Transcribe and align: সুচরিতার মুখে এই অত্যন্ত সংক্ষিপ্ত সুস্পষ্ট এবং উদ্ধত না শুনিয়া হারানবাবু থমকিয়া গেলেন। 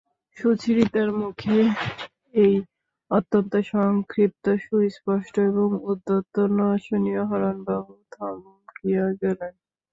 সুচরিতার 0.37 1.09
মুখে 1.19 1.57
এই 2.33 2.53
অত্যন্ত 3.11 3.53
সংক্ষিপ্ত 3.71 4.45
সুস্পষ্ট 4.65 5.35
এবং 5.49 5.67
উদ্ধত 5.83 6.35
না 6.57 6.69
শুনিয়া 6.85 7.23
হারানবাবু 7.25 7.93
থমকিয়া 8.13 9.05
গেলেন। 9.21 9.53